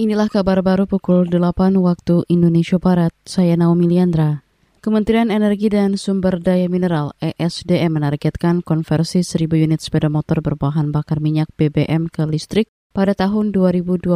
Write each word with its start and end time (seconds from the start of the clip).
Inilah 0.00 0.32
kabar 0.32 0.64
baru 0.64 0.88
pukul 0.88 1.28
8 1.28 1.76
waktu 1.76 2.24
Indonesia 2.32 2.80
Barat. 2.80 3.12
Saya 3.28 3.52
Naomi 3.52 3.84
Liandra. 3.84 4.40
Kementerian 4.80 5.28
Energi 5.28 5.68
dan 5.68 6.00
Sumber 6.00 6.40
Daya 6.40 6.72
Mineral 6.72 7.12
ESDM 7.20 8.00
menargetkan 8.00 8.64
konversi 8.64 9.20
1000 9.20 9.60
unit 9.60 9.84
sepeda 9.84 10.08
motor 10.08 10.40
berbahan 10.40 10.88
bakar 10.88 11.20
minyak 11.20 11.52
BBM 11.52 12.08
ke 12.08 12.24
listrik 12.24 12.72
pada 12.96 13.12
tahun 13.12 13.52
2022. 13.52 14.08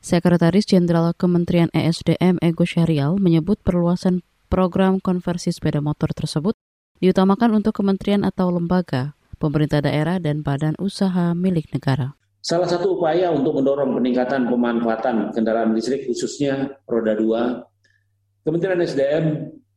Sekretaris 0.00 0.64
Jenderal 0.64 1.12
Kementerian 1.12 1.68
ESDM 1.76 2.40
Ego 2.40 2.64
Syarial 2.64 3.20
menyebut 3.20 3.60
perluasan 3.60 4.24
program 4.48 4.96
konversi 4.96 5.52
sepeda 5.52 5.84
motor 5.84 6.16
tersebut 6.16 6.56
diutamakan 7.04 7.60
untuk 7.60 7.76
kementerian 7.76 8.24
atau 8.24 8.48
lembaga, 8.48 9.12
pemerintah 9.36 9.84
daerah, 9.84 10.16
dan 10.16 10.40
badan 10.40 10.72
usaha 10.80 11.36
milik 11.36 11.68
negara. 11.68 12.16
Salah 12.42 12.66
satu 12.66 12.98
upaya 12.98 13.30
untuk 13.30 13.62
mendorong 13.62 13.94
peningkatan 13.94 14.50
pemanfaatan 14.50 15.30
kendaraan 15.30 15.78
listrik 15.78 16.10
khususnya 16.10 16.74
roda 16.90 17.14
2, 17.14 18.42
Kementerian 18.42 18.82
SDM 18.82 19.26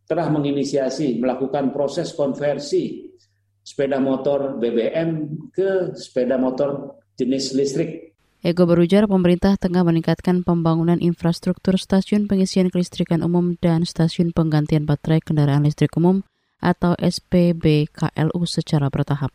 telah 0.10 0.34
menginisiasi 0.34 1.22
melakukan 1.22 1.70
proses 1.70 2.10
konversi 2.18 3.14
sepeda 3.62 4.02
motor 4.02 4.58
BBM 4.58 5.30
ke 5.54 5.94
sepeda 5.94 6.42
motor 6.42 6.98
jenis 7.14 7.54
listrik. 7.54 8.18
Ego 8.46 8.70
berujar 8.70 9.10
pemerintah 9.10 9.58
tengah 9.58 9.86
meningkatkan 9.86 10.42
pembangunan 10.46 11.02
infrastruktur 11.02 11.78
stasiun 11.78 12.26
pengisian 12.30 12.70
kelistrikan 12.74 13.22
umum 13.26 13.58
dan 13.58 13.86
stasiun 13.86 14.34
penggantian 14.34 14.86
baterai 14.86 15.22
kendaraan 15.22 15.66
listrik 15.66 15.94
umum 15.98 16.22
atau 16.62 16.94
SPBKLU 16.98 18.42
secara 18.46 18.90
bertahap. 18.94 19.34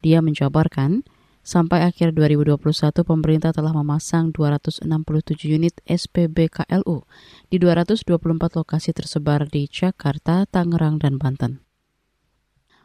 Dia 0.00 0.24
menjabarkan, 0.24 1.04
Sampai 1.40 1.82
akhir 1.88 2.12
2021, 2.12 3.00
pemerintah 3.00 3.50
telah 3.50 3.72
memasang 3.72 4.28
267 4.30 4.84
unit 5.48 5.74
SPB 5.88 6.52
KLU 6.52 7.08
di 7.48 7.56
224 7.56 8.60
lokasi 8.60 8.92
tersebar 8.92 9.48
di 9.48 9.64
Jakarta, 9.64 10.44
Tangerang, 10.44 11.00
dan 11.00 11.16
Banten. 11.16 11.64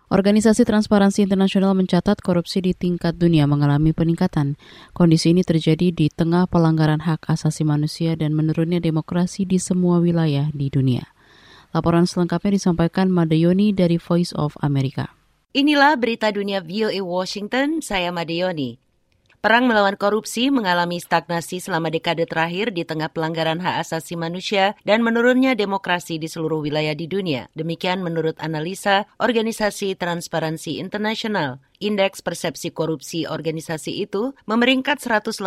Organisasi 0.06 0.70
Transparansi 0.70 1.26
Internasional 1.26 1.74
mencatat 1.74 2.22
korupsi 2.22 2.62
di 2.62 2.78
tingkat 2.78 3.18
dunia 3.18 3.50
mengalami 3.50 3.90
peningkatan. 3.90 4.54
Kondisi 4.94 5.34
ini 5.34 5.42
terjadi 5.42 5.90
di 5.90 6.14
tengah 6.14 6.46
pelanggaran 6.46 7.02
hak 7.02 7.26
asasi 7.26 7.66
manusia 7.66 8.14
dan 8.14 8.38
menurunnya 8.38 8.78
demokrasi 8.78 9.50
di 9.50 9.58
semua 9.58 9.98
wilayah 9.98 10.54
di 10.54 10.70
dunia. 10.70 11.10
Laporan 11.74 12.06
selengkapnya 12.06 12.56
disampaikan 12.56 13.10
Madayoni 13.10 13.74
dari 13.74 13.98
Voice 13.98 14.32
of 14.38 14.54
America. 14.62 15.10
Inilah 15.56 15.96
berita 15.96 16.36
dunia 16.36 16.60
VOA 16.60 17.00
Washington, 17.00 17.80
saya 17.80 18.12
Madeoni. 18.12 18.76
Perang 19.40 19.72
melawan 19.72 19.96
korupsi 19.96 20.52
mengalami 20.52 21.00
stagnasi 21.00 21.64
selama 21.64 21.88
dekade 21.88 22.28
terakhir 22.28 22.76
di 22.76 22.84
tengah 22.84 23.08
pelanggaran 23.08 23.64
hak 23.64 23.88
asasi 23.88 24.20
manusia 24.20 24.76
dan 24.84 25.00
menurunnya 25.00 25.56
demokrasi 25.56 26.20
di 26.20 26.28
seluruh 26.28 26.60
wilayah 26.60 26.92
di 26.92 27.08
dunia. 27.08 27.48
Demikian 27.56 28.04
menurut 28.04 28.36
analisa 28.44 29.08
Organisasi 29.16 29.96
Transparansi 29.96 30.76
Internasional. 30.84 31.64
Indeks 31.80 32.20
persepsi 32.20 32.76
korupsi 32.76 33.24
organisasi 33.24 34.04
itu 34.04 34.36
memeringkat 34.52 35.00
180 35.00 35.40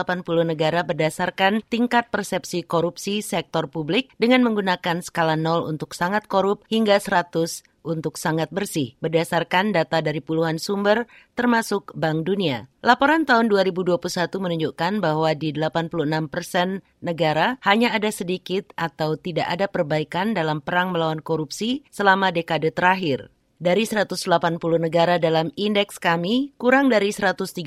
negara 0.49 0.89
berdasarkan 0.89 1.61
tingkat 1.69 2.09
persepsi 2.09 2.65
korupsi 2.65 3.21
sektor 3.21 3.69
publik 3.69 4.09
dengan 4.17 4.41
menggunakan 4.41 5.05
skala 5.05 5.37
0 5.37 5.69
untuk 5.69 5.93
sangat 5.93 6.25
korup 6.33 6.65
hingga 6.73 6.97
100 6.97 7.77
untuk 7.89 8.21
sangat 8.21 8.53
bersih 8.53 8.93
berdasarkan 9.01 9.73
data 9.73 10.05
dari 10.05 10.21
puluhan 10.21 10.61
sumber 10.61 11.09
termasuk 11.33 11.97
Bank 11.97 12.29
Dunia. 12.29 12.69
Laporan 12.85 13.25
tahun 13.25 13.49
2021 13.49 13.97
menunjukkan 14.29 14.93
bahwa 15.01 15.33
di 15.33 15.57
86 15.57 16.29
persen 16.29 16.85
negara 17.01 17.57
hanya 17.65 17.97
ada 17.97 18.13
sedikit 18.13 18.71
atau 18.77 19.17
tidak 19.17 19.49
ada 19.49 19.67
perbaikan 19.67 20.37
dalam 20.37 20.61
perang 20.61 20.93
melawan 20.93 21.25
korupsi 21.25 21.83
selama 21.89 22.29
dekade 22.29 22.71
terakhir. 22.71 23.33
Dari 23.59 23.83
180 23.91 24.23
negara 24.79 25.19
dalam 25.19 25.51
indeks 25.59 25.99
kami, 25.99 26.55
kurang 26.63 26.87
dari 26.87 27.11
134 27.11 27.59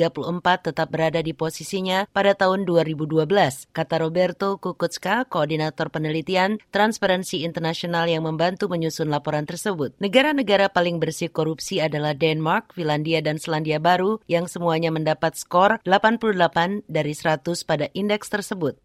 tetap 0.64 0.88
berada 0.88 1.20
di 1.20 1.36
posisinya 1.36 2.08
pada 2.16 2.32
tahun 2.32 2.64
2012, 2.64 3.28
kata 3.76 3.96
Roberto 4.00 4.56
Kukutska, 4.56 5.28
koordinator 5.28 5.92
penelitian 5.92 6.64
Transparency 6.72 7.44
International 7.44 8.08
yang 8.08 8.24
membantu 8.24 8.72
menyusun 8.72 9.12
laporan 9.12 9.44
tersebut. 9.44 9.92
Negara-negara 10.00 10.72
paling 10.72 10.96
bersih 10.96 11.28
korupsi 11.28 11.84
adalah 11.84 12.16
Denmark, 12.16 12.72
Finlandia, 12.72 13.20
dan 13.20 13.36
Selandia 13.36 13.84
Baru 13.84 14.24
yang 14.32 14.48
semuanya 14.48 14.96
mendapat 14.96 15.36
skor 15.36 15.84
88 15.84 16.88
dari 16.88 17.12
100 17.12 17.68
pada 17.68 17.92
indeks 17.92 18.32
tersebut. 18.32 18.80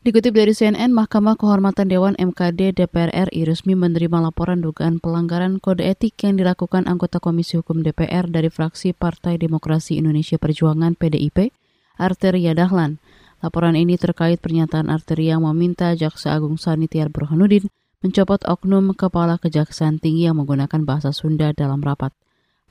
Dikutip 0.00 0.32
dari 0.32 0.56
CNN, 0.56 0.96
Mahkamah 0.96 1.36
Kehormatan 1.36 1.92
Dewan 1.92 2.16
MKD 2.16 2.72
DPR 2.72 3.12
RI 3.28 3.44
resmi 3.44 3.76
menerima 3.76 4.24
laporan 4.24 4.64
dugaan 4.64 4.96
pelanggaran 4.96 5.60
kode 5.60 5.84
etik 5.84 6.16
yang 6.24 6.40
dilakukan 6.40 6.88
anggota 6.88 7.20
Komisi 7.20 7.60
Hukum 7.60 7.84
DPR 7.84 8.24
dari 8.24 8.48
fraksi 8.48 8.96
Partai 8.96 9.36
Demokrasi 9.36 10.00
Indonesia 10.00 10.40
Perjuangan 10.40 10.96
PDIP, 10.96 11.52
Arteria 12.00 12.56
Dahlan. 12.56 12.96
Laporan 13.44 13.76
ini 13.76 14.00
terkait 14.00 14.40
pernyataan 14.40 14.88
Arteria 14.88 15.36
yang 15.36 15.44
meminta 15.44 15.92
Jaksa 15.92 16.32
Agung 16.32 16.56
Sanitiar 16.56 17.12
Burhanuddin 17.12 17.68
mencopot 18.00 18.40
oknum 18.48 18.96
Kepala 18.96 19.36
Kejaksaan 19.36 20.00
Tinggi 20.00 20.24
yang 20.24 20.40
menggunakan 20.40 20.80
bahasa 20.80 21.12
Sunda 21.12 21.52
dalam 21.52 21.84
rapat. 21.84 22.16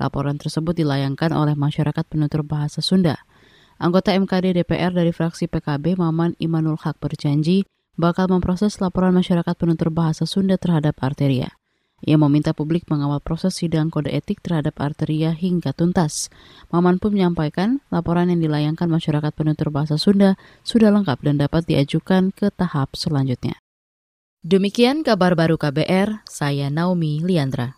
Laporan 0.01 0.41
tersebut 0.41 0.73
dilayangkan 0.73 1.29
oleh 1.37 1.53
masyarakat 1.53 2.09
penutur 2.09 2.41
bahasa 2.41 2.81
Sunda. 2.81 3.21
Anggota 3.79 4.11
MKD 4.11 4.59
DPR 4.59 4.91
dari 4.91 5.15
fraksi 5.15 5.47
PKB 5.47 5.95
Maman 5.95 6.35
Imanul 6.35 6.75
Haq 6.83 6.99
berjanji 6.99 7.63
bakal 7.95 8.27
memproses 8.27 8.75
laporan 8.83 9.15
masyarakat 9.15 9.55
penutur 9.55 9.87
bahasa 9.87 10.27
Sunda 10.27 10.59
terhadap 10.59 10.99
Arteria. 10.99 11.55
Ia 12.03 12.15
meminta 12.15 12.51
publik 12.51 12.87
mengawal 12.91 13.23
proses 13.23 13.55
sidang 13.55 13.87
kode 13.87 14.11
etik 14.11 14.39
terhadap 14.39 14.79
Arteria 14.79 15.31
hingga 15.31 15.71
tuntas. 15.71 16.31
Maman 16.71 16.99
pun 16.99 17.15
menyampaikan 17.15 17.83
laporan 17.91 18.31
yang 18.31 18.39
dilayangkan 18.39 18.87
masyarakat 18.87 19.31
penutur 19.35 19.71
bahasa 19.71 19.99
Sunda 19.99 20.39
sudah 20.63 20.91
lengkap 20.95 21.19
dan 21.23 21.39
dapat 21.39 21.67
diajukan 21.67 22.35
ke 22.35 22.51
tahap 22.55 22.95
selanjutnya. 22.99 23.59
Demikian 24.39 25.03
kabar 25.03 25.35
baru 25.35 25.59
KBR, 25.59 26.23
saya 26.23 26.71
Naomi 26.71 27.19
Liandra. 27.19 27.75